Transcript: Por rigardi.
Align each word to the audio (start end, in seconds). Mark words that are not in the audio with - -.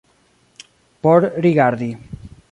Por 1.03 1.21
rigardi. 1.43 1.91